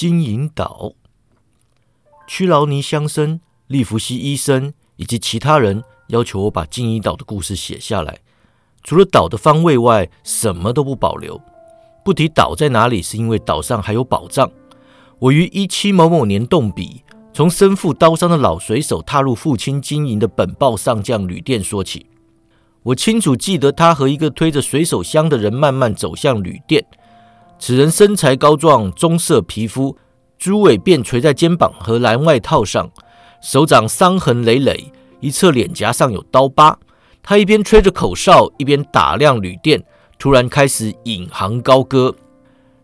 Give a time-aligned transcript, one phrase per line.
[0.00, 0.94] 金银岛。
[2.26, 8.20] 屈劳尼乡绅、利弗西医生以及其他人要求我把金银岛的故事写下来，
[8.82, 11.38] 除了岛的方位外，什么都不保留。
[12.02, 14.50] 不提岛在哪里，是因为岛上还有宝藏。
[15.18, 17.04] 我于一七某某年动笔，
[17.34, 22.06] 从身负刀伤的老水手踏入父亲经营的本报上将旅店说起。
[22.84, 26.86] 我清楚记得他和一个推着水手箱的人慢慢走向旅店。
[27.62, 29.94] 此人身材高壮，棕色皮肤，
[30.38, 32.90] 猪尾辫垂在肩膀和蓝外套上，
[33.42, 34.90] 手掌伤痕累累，
[35.20, 36.78] 一侧脸颊上有刀疤。
[37.22, 39.84] 他一边吹着口哨，一边打量旅店，
[40.18, 42.16] 突然开始引吭高歌。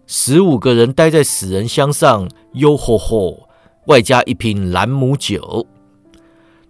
[0.07, 3.49] 十五个人待在死人箱上，哟吼吼，
[3.87, 5.67] 外加一瓶兰姆酒。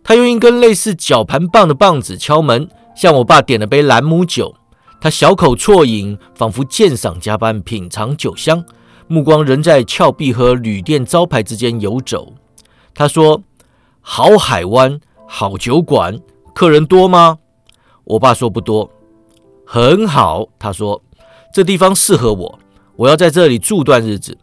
[0.05, 4.55] 他用一根类似绞盘棒的棒子敲门，向我爸点了杯兰姆酒。
[5.01, 8.65] 他小口啜饮，仿佛鉴赏家般品尝酒香，
[9.07, 12.33] 目光仍在峭壁和旅店招牌之间游走。
[12.95, 13.43] 他说
[14.01, 16.19] ：“好海湾，好酒馆，
[16.55, 17.39] 客人多吗？”
[18.05, 18.91] 我爸说：“不多。”
[19.67, 21.03] 很好，他说
[21.53, 22.59] ：“这地方适合我。”
[22.97, 24.39] 我要在这里住段日子。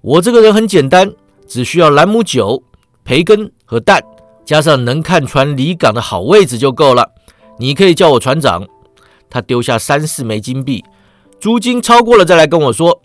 [0.00, 1.12] 我这个人很简单，
[1.48, 2.62] 只需要兰姆酒、
[3.04, 4.00] 培根和蛋，
[4.44, 7.10] 加上能看船离港的好位置就够了。
[7.58, 8.64] 你可以叫我船长。
[9.28, 10.84] 他丢下三四枚金币，
[11.40, 13.02] 租金超过了再来跟我说。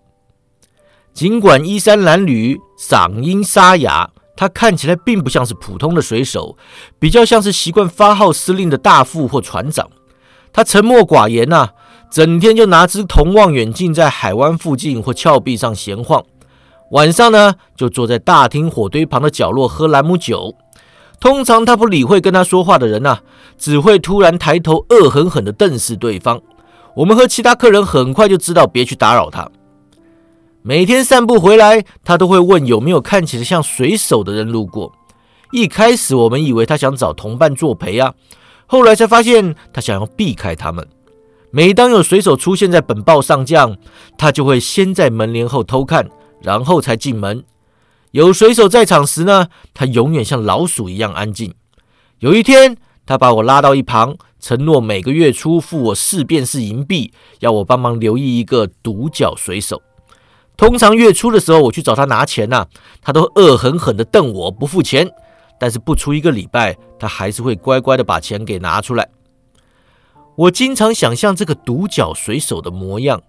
[1.14, 6.58] 尽管衣衫褴褛、嗓音沙哑，他看起来并不像是普通的水手，
[7.00, 9.90] 比较像是习惯发号施令的大副或船长。
[10.54, 11.70] 他沉默寡言呐。
[12.12, 16.26] 整天就拿只铜望远镜在海湾附近或峭壁上闲晃，
[16.92, 20.54] 晚上呢就坐在大厅火堆旁的角落喝兰姆酒。
[21.22, 23.20] 通常他不理会跟他说话的人呐，
[23.58, 26.42] 只会突然抬头恶狠狠地瞪视对方。
[26.96, 29.50] 我们和其他客人很快就知道别去打扰他。
[30.64, 34.92] 每天散步回来，他都会问有没有看起来像水手的人路过。
[35.52, 38.14] 一开始我们以为他想找同伴作陪啊，
[38.66, 40.86] 后来才发现他想要避开他们。
[41.52, 43.78] 每当有水手出现在本报上将，
[44.18, 46.10] 他就会先在门帘后偷看，
[46.42, 47.44] 然后才进门。
[48.12, 51.54] 有水手在场时呢，他永远像老鼠一样安静。
[52.20, 59.82] 有一天，他把我拉到一旁，承诺每个月初付我四便士银币，要我帮忙留意一个独角水手。
[60.58, 62.68] 通常月初的时候，我去找他拿钱呐，
[63.02, 65.10] 他都恶狠狠地瞪我不付钱。
[65.58, 69.10] 但是不出一个礼拜，他还是会乖乖地把钱给拿出来。
[70.36, 73.22] 我经常想象这个独角水手的模样，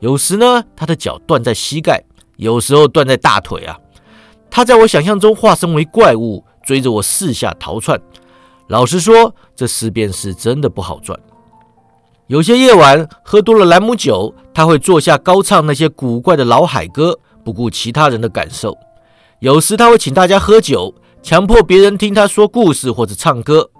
[0.00, 2.04] 有时呢，他的脚断在膝盖，
[2.36, 3.78] 有时候断在大腿啊。
[4.50, 8.00] 他在我想象中化身为怪物，追着我四下逃窜。
[8.68, 11.18] 老实说，这四便士真的不好赚。
[12.26, 18.76] 有些夜晚喝多了兰姆酒，他会坐下高唱那些古怪的老海歌，不顾其他人的感受。
[19.40, 23.70] 有时他会请大家喝酒，强迫别人听他说故事或者唱歌。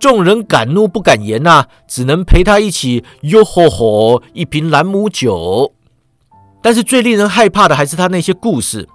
[0.00, 5.72] 众人敢怒不敢言呐，只能陪他一起哟吼吼一瓶兰姆酒。
[6.60, 8.88] 但是最令人害怕的还是他那些故事：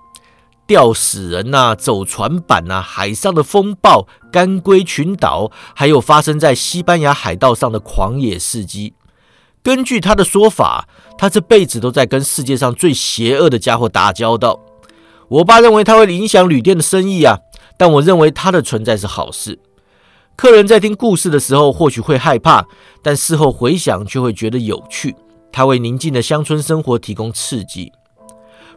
[0.69, 8.93] 吊死人呐，走船板呐，海上的风暴，干龟群岛，还有发生在西班牙海盗上的狂野事迹。
[9.63, 10.87] 根据他的说法，
[11.17, 14.59] 他这辈子都在跟世界上最邪恶的家伙打交道。
[15.29, 17.39] 我爸认为他会影响旅店的生意啊，
[17.75, 19.57] 但我认为他的存在是好事。
[20.35, 22.67] 客人在听故事的时候，或许会害怕，
[23.01, 25.15] 但事后回想却会觉得有趣。
[25.51, 27.91] 他为宁静的乡村生活提供刺激。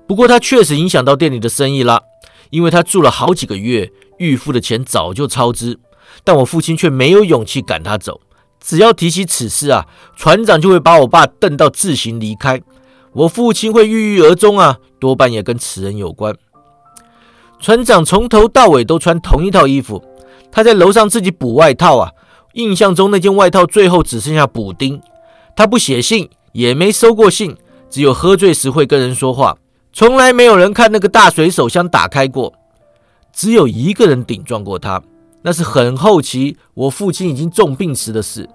[0.07, 2.03] 不过，他确实影响到店里的生意了，
[2.51, 5.79] 因为他住了好几个月，预付的钱早就超支。
[6.25, 8.21] 但我父亲却没有勇气赶他走。
[8.61, 12.63] 只要提起此事啊，船长就会把我爸瞪到自行离开。
[13.13, 16.37] 我父亲会郁郁而终啊，多半也跟此人有关。
[17.59, 20.05] 船长从头到尾都穿同一套衣服。
[20.51, 22.11] 他在楼上自己补外套啊，
[22.53, 25.01] 印象中那件外套最后只剩下补丁。
[25.57, 27.57] 他不写信，也没收过信，
[27.89, 29.57] 只有喝醉时会跟人说话，
[29.93, 32.55] 从来没有人看那个大水手箱打开过。
[33.33, 35.03] 只有一个人顶撞过他，
[35.43, 38.49] 那是很后期，我父亲已经重病时的事。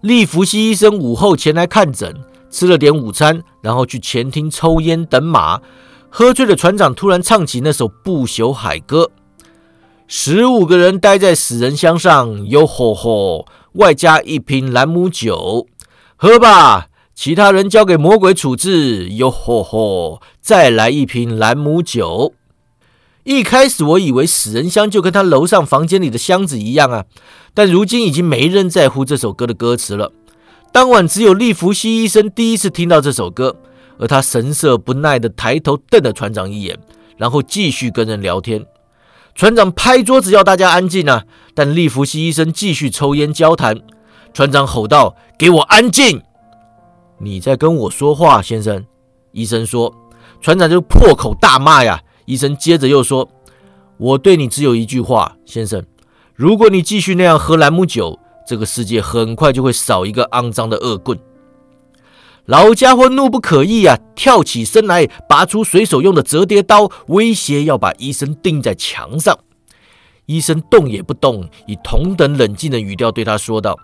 [0.00, 2.14] 利弗西医生午后前来看诊，
[2.50, 5.60] 吃了点午餐，然后去前厅抽烟等马。
[6.08, 9.10] 喝醉的船长突然唱起那首不朽海歌。
[10.06, 15.66] 十五个人待在死人箱上，哟吼吼，外加一瓶兰姆酒，
[16.16, 16.88] 喝吧。
[17.16, 22.34] 其他人交给魔鬼处置，哟吼吼，再来一瓶兰姆酒。
[23.24, 27.06] 一开始我以为死人箱就跟他楼上房间里的箱子一样啊，
[27.54, 30.12] 但如今已经没人在乎这首歌的歌词了。
[30.70, 33.56] 当晚只有利弗西医生第一次听到这首歌，
[33.98, 36.78] 而他神色不耐地抬头瞪了船长一眼，
[37.16, 38.66] 然后继续跟人聊天。
[39.34, 41.24] 船长拍桌子要大家安静啊，
[41.54, 43.80] 但利弗西医生继续抽烟交谈。
[44.34, 46.20] 船长吼道：“给我安静！
[47.18, 48.84] 你在跟我说话，先生。”
[49.32, 49.94] 医生说。
[50.38, 52.02] 船长就破口大骂呀。
[52.26, 53.28] 医生接着又说
[53.96, 55.82] ：“我对你只有一句话，先生，
[56.34, 61.18] 如果你继续那样喝兰姆酒，这个世界很快就会少一个肮脏的恶棍。”
[62.44, 69.36] 老家伙怒不可遏啊，跳起身来，拔出随手用的折叠刀，威胁要把医生钉在墙上。
[70.26, 73.76] 医生动也不动，以同等冷静的语调对他说道：“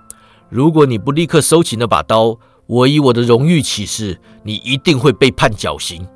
[0.50, 6.06] 如果你不立刻收起那把刀，我以我的荣誉起誓，你一定会被判绞刑。”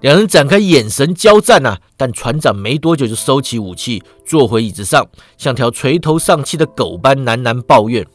[0.00, 5.08] 两人展开眼神交战啊，但船长没多久就收起武器，坐回椅子上，
[5.38, 8.06] 像条垂头丧气的狗般喃喃抱怨：“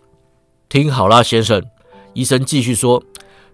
[0.69, 1.63] 听好了，先生。”
[2.13, 3.03] 医生继续说。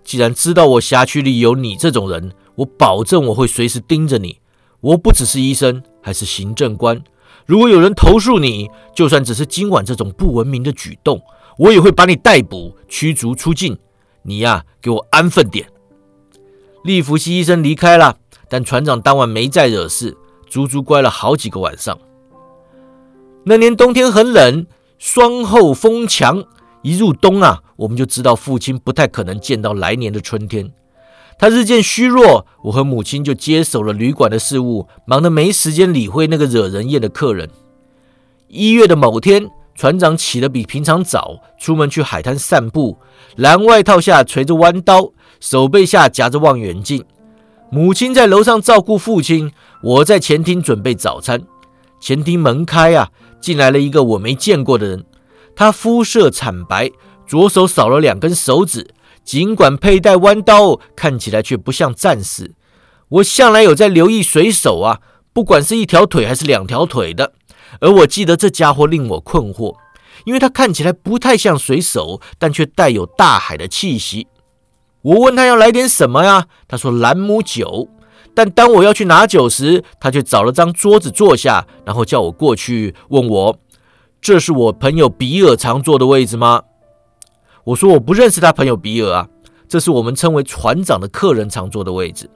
[0.04, 4.40] 既然知道我辖区里有你这种人，我保证我会随时盯着你。
[4.81, 7.02] 我不只是医生，还是行政官。
[7.48, 11.20] 如果有人投诉你，就算只是今晚这种不文明的举动，
[11.57, 13.78] 我也会把你逮捕、驱逐出境。
[14.24, 15.68] 你呀，给我安分点。
[16.84, 18.18] 利弗西医生离开了，
[18.50, 20.18] 但船长当晚没再惹事，
[20.48, 21.98] 足足乖了好几个晚上。
[23.46, 24.66] 那年冬天很冷，
[24.98, 26.44] 霜后风强。
[26.81, 30.72] 一入冬啊，我们就知道父亲不太可能见到来年的春天。
[31.38, 37.50] 他日渐虚弱，我和母亲就接手了旅馆的事务，忙得没时间理会那个惹人厌的客人。
[38.48, 42.98] 一月的某天，船长起得比平常早，出门去海滩散步，
[43.36, 47.04] 蓝外套下垂着弯刀，手背下夹着望远镜。
[47.69, 49.51] 母亲在楼上照顾父亲，
[49.83, 51.42] 我在前厅准备早餐。
[52.00, 53.10] 前厅门开啊，
[53.42, 55.06] 进来了一个我没见过的人。
[55.56, 56.92] 他肤色惨白，
[57.28, 58.94] 左手少了两根手指，
[59.25, 62.54] 尽管佩戴弯刀，看起来却不像战士。
[63.10, 65.01] 我向来有在留意水手啊，
[65.33, 67.33] 不管是一条腿还是两条腿的。
[67.81, 69.75] 而我记得这家伙令我困惑，
[70.25, 74.27] 因为他看起来不太像水手，但却带有大海的气息。
[75.01, 76.48] 我问他要来点什么呀？
[76.68, 77.89] 他说兰姆酒。
[78.33, 83.60] 但当我要去拿酒时，他却找了张桌子坐下，然后叫我过去，问我。
[84.19, 86.63] 这是我朋友比尔常坐的位置吗？
[87.63, 89.30] 我说我不认识他朋友比尔啊，
[89.69, 92.30] 这是我们称为船长的客人常坐的位置。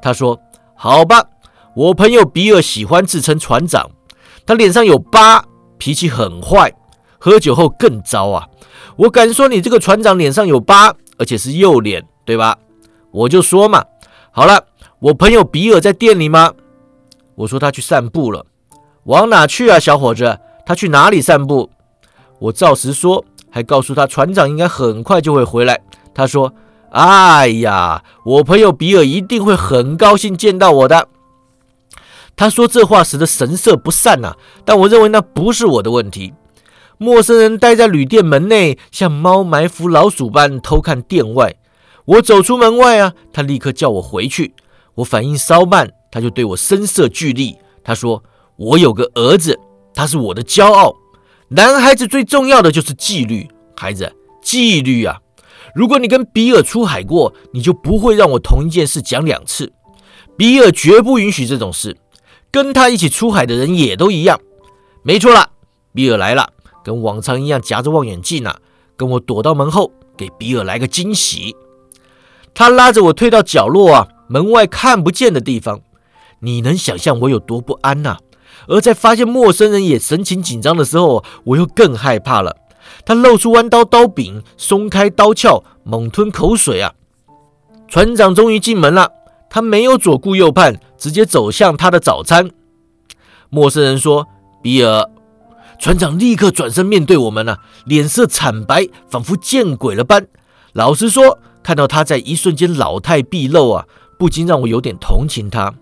[0.00, 0.40] 他说
[0.74, 1.28] ：“好吧，
[1.74, 3.90] 我朋友比尔喜欢自称船长，
[4.46, 5.44] 他脸上有疤，
[5.76, 6.72] 脾气很坏，
[7.18, 8.46] 喝酒后更糟啊。
[8.96, 12.56] 我敢说你这个船长脸上有疤，而且是右脸，对吧？
[13.10, 13.84] 我就说嘛，
[14.30, 14.66] 好了，
[15.00, 16.52] 我朋友比尔在店里吗？
[17.34, 18.46] 我说他去散步了，
[19.04, 21.70] 往哪去啊，小伙子？”他去哪里散步？
[22.40, 25.80] 我照实说，还告诉他船长应该很快就会回来。
[26.12, 26.52] 他说
[26.90, 31.08] ：“哎呀，我朋友比尔一定会很高兴见到我的。”
[32.36, 36.34] 他说这话时的神色不善呐，但我认为那不是我的问题。
[36.98, 41.56] 陌生人待在旅店门内，像猫埋伏老鼠般偷看店外。
[42.04, 44.54] 我走出门外啊，他立刻叫我回去。
[44.96, 47.56] 我反应稍慢，他就对我声色俱厉。
[47.82, 48.22] 他说
[48.56, 49.58] ：“我有个儿子。”
[49.94, 50.94] 他是我的骄傲。
[51.48, 54.12] 男孩子最重要的就是纪律，孩子，
[54.42, 55.18] 纪律啊！
[55.74, 59.72] 如果你跟比尔出海过，你就不会让我同一件事讲两次。
[60.36, 61.96] 比尔绝不允许这种事，
[62.56, 64.40] 跟他一起出海的人也都一样。
[65.02, 65.50] 没错了，
[65.92, 68.56] 比尔来了，跟往常一样夹着望远镜呢，
[68.96, 71.54] 跟我躲到门后，给比尔来个惊喜。
[72.54, 75.82] 他拉着我退到角落啊，门外看不见的地方。
[76.40, 78.16] 你能想象我有多不安呐？
[78.68, 82.56] 而在发现陌生人也神情紧张的时候，我又更害怕了。
[83.04, 86.94] 他露出弯刀刀柄，松开刀鞘，猛吞口水啊！
[87.86, 89.12] 船长终于进门了，
[89.48, 92.50] 他没有左顾右盼，直接走向他的早餐。
[93.48, 94.26] 陌生人说
[94.62, 95.10] ：“比尔。”
[95.78, 100.26] 船长立刻转身面对我们了，脸色惨白，仿佛见鬼了般。
[100.72, 103.86] 老实说，看到他在一瞬间老态毕露啊，
[104.18, 105.74] 不禁让我有点同情他。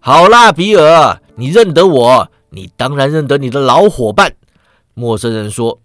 [0.00, 1.20] 好啦，比尔。
[1.36, 2.30] 你认得我？
[2.50, 4.34] 你当然认得你的老伙伴。
[4.94, 5.80] 陌生人说，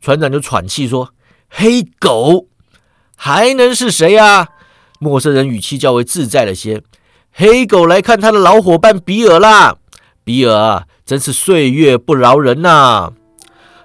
[0.00, 1.10] 船长就喘气说
[1.50, 2.46] ：“黑狗，
[3.14, 4.48] 还能是谁啊？”
[4.98, 6.82] 陌生人语气较为自在了些。
[7.32, 9.76] 黑狗来看他的老伙伴比尔啦。
[10.22, 13.12] 比尔真是岁月不饶人呐。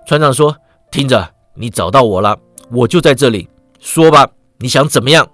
[0.08, 0.58] 船长说
[0.92, 2.38] ：“听着，你找到我了，
[2.72, 3.50] 我就在这里。
[3.80, 5.28] 说吧，你想怎么样？”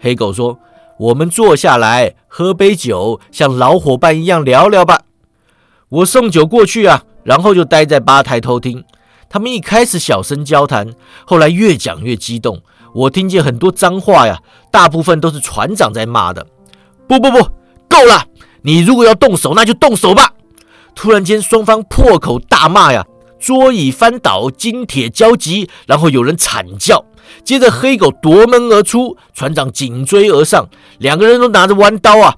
[0.00, 0.58] 黑狗说。
[0.98, 5.02] 我们坐下来喝杯酒，像老伙伴一样聊聊吧。
[5.90, 8.82] 我送酒过去啊，然后就待在吧台偷听。
[9.28, 10.92] 他们一开始小声交谈，
[11.24, 12.62] 后来越讲越激动。
[12.94, 14.38] 我听见很多脏话呀，
[14.70, 16.46] 大部分都是船长在骂的。
[17.06, 17.38] 不不不，
[17.88, 18.24] 够了！
[18.62, 20.32] 你如果要动手，那就动手吧！
[20.94, 23.06] 突然间，双方破口大骂呀，
[23.38, 27.04] 桌椅翻倒，金铁交击，然后有人惨叫。
[27.44, 30.68] 接着，黑狗夺门而出，船长紧追而上，
[30.98, 32.36] 两个人都拿着弯刀啊。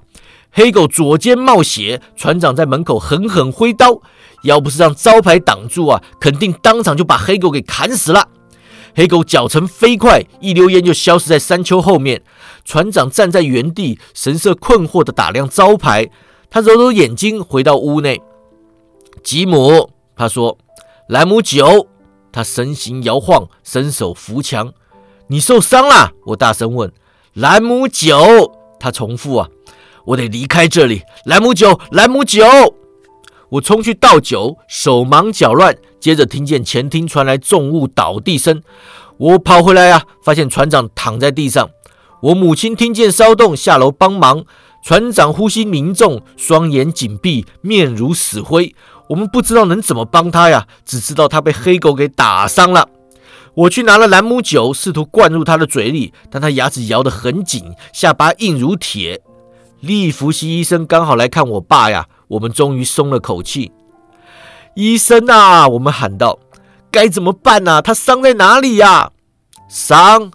[0.51, 4.01] 黑狗左肩冒血，船长在门口狠狠挥刀，
[4.43, 8.27] 要不是让招牌挡住啊，肯定当场就把黑狗给砍死了。
[8.95, 12.21] 黑狗脚程飞快，一溜烟就消失在山丘后面。
[12.65, 16.09] 船长站在原地，神色困惑地打量招牌。
[16.49, 18.21] 他揉揉眼睛，回到屋内。
[19.23, 20.57] 吉姆，他说
[21.07, 21.87] ：“莱姆酒。”
[22.31, 24.73] 他身形摇晃，伸手扶墙。
[25.27, 26.11] 你受伤了？
[26.27, 26.91] 我大声问。
[27.33, 28.15] 莱姆酒，
[28.79, 29.49] 他重复啊。
[30.05, 31.03] 我得离开这里。
[31.25, 32.43] 莱姆酒，莱姆酒。
[33.51, 35.75] 我冲去倒酒，手忙脚乱。
[35.99, 38.63] 接着听见前厅传来重物倒地声，
[39.17, 41.69] 我跑回来啊，发现船长躺在地上。
[42.21, 44.45] 我母亲听见骚动，下楼帮忙。
[44.83, 48.73] 船长呼吸凝重，双眼紧闭，面如死灰。
[49.09, 52.87] 我们不知道能怎么帮他呀，只知道他被黑狗给打伤了。
[53.53, 59.21] 我去拿了兰姆酒，试图灌入他的嘴里，但他牙齿咬得很紧，下巴硬如铁。
[59.81, 63.71] 利弗西医生刚好来看我爸呀，我们终于松了口气。
[64.75, 66.39] 医生啊，我们喊道
[66.89, 67.81] ：“该怎么办啊？
[67.81, 69.11] 他伤在哪里呀？”
[69.67, 70.31] 伤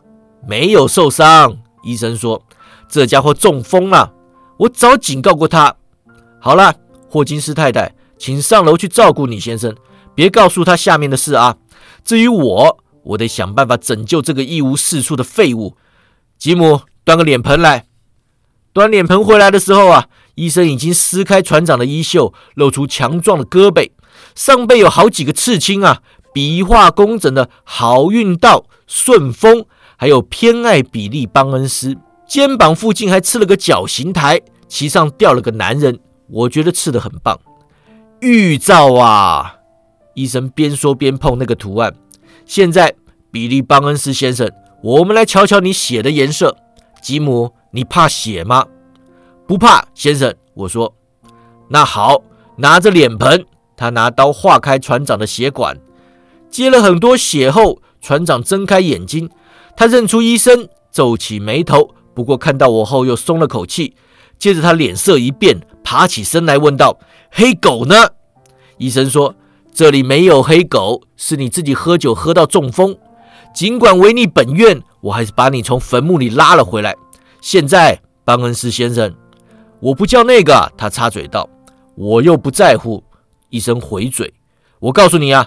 [0.47, 2.43] 没有受伤，医生说
[2.89, 4.13] ：“这家伙中风了。”
[4.61, 5.75] 我早警告过他。
[6.39, 6.75] 好了，
[7.09, 9.75] 霍金斯太太，请上楼去照顾你先生，
[10.15, 11.57] 别告诉他下面的事啊。
[12.05, 15.77] 至于我，我得想办法拯救这个一无是处的废物。
[16.39, 17.87] 吉姆，端个脸盆来。
[18.75, 23.91] 端脸盆回来的时候啊，医生已经撕开船长的衣袖，露出强壮的胳膊。
[24.35, 26.01] 上背有好几个刺青啊，
[26.33, 29.67] 笔画工整的好运道、顺风，
[29.97, 31.97] 还有偏爱比利邦恩斯。
[32.27, 37.39] 肩膀附近还刺了个绞刑台，其上吊了个男人，我觉得刺得很棒。
[38.21, 39.57] 预兆啊！
[40.15, 41.95] 医生边说边碰那个图案。
[42.47, 42.95] 现在，
[43.31, 44.51] 比利邦恩斯先生，
[44.83, 46.57] 我们来瞧瞧你血的颜色。
[47.03, 48.67] 吉姆，你怕血吗？
[49.47, 50.35] 不怕，先生。
[50.55, 50.95] 我说，
[51.69, 52.23] 那好，
[52.57, 53.47] 拿着脸盆。
[53.77, 55.79] 他拿刀划开船长的血管，
[56.51, 59.29] 接了很多血后，船长睁开眼睛，
[59.77, 61.95] 他认出医生，皱起眉头。
[62.15, 63.95] 不过看到我后又松了口气。
[64.39, 66.99] 接着他脸色一变，爬起身来问道
[67.31, 67.95] ：“黑狗呢？”
[68.79, 69.35] 医生说
[69.73, 72.97] ：“这里没有黑狗，是你自己喝酒喝到中风。
[73.55, 76.95] 尽管违逆本愿，我还是把你从坟墓里拉了回来。
[77.41, 79.15] 现在，邦恩斯先生，
[79.81, 81.49] 我不叫那个。”他插嘴道
[81.97, 83.03] ：“我又不在乎。”
[83.51, 84.35] 一声回嘴
[84.81, 85.47] ：“我告诉你啊，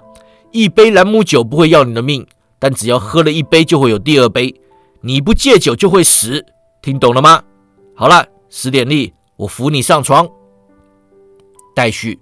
[0.52, 2.26] 一杯兰姆酒不会要你的命，
[2.58, 4.54] 但只要喝了一杯，就会有第二杯。
[5.02, 6.46] 你不戒酒就会死。”
[6.82, 7.44] 听懂了吗？
[7.96, 10.28] 好了，使点力，我扶你上床。
[11.76, 12.20] 待续。